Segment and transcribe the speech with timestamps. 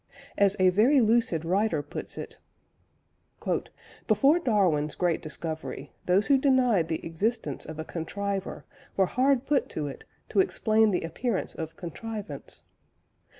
[0.35, 2.39] As a very lucid writer puts it:
[4.07, 8.65] "Before Darwin's great discovery, those who denied the existence of a Contriver
[8.97, 12.63] were hard put to it to explain the appearance of contrivance.